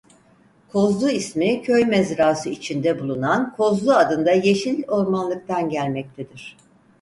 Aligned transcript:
Kozlu 0.71 1.09
ismi 1.09 1.61
köy 1.61 1.85
mezrası 1.85 2.49
içinde 2.49 2.99
bulunan 2.99 3.55
kozlu 3.55 3.93
adında 3.93 4.31
yeşil 4.31 4.83
ormanlıktan 4.87 5.69
gelmektedir. 5.69 6.57